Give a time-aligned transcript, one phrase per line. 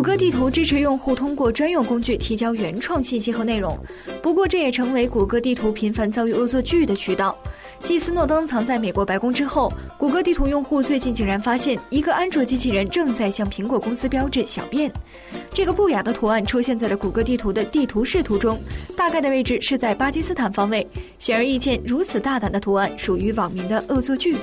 [0.00, 3.78] 谷歌地图支持用户通过专用工具提交原创信息和内容。
[4.22, 7.36] 不过这也成为谷歌地图频繁遭遇恶作剧的渠道。
[7.80, 14.90] 继斯诺登藏在美国白宫之后谷歌地图用户最近竟然发现一个安卓机器人正在向苹果公司标志小便。
[15.52, 18.58] 这个不雅的图案出现在了谷歌地图的地图视图中
[18.96, 20.86] 大概的位置是在巴基斯坦方位
[21.18, 24.34] 显而易见如此大胆的图案属于网民的恶作剧。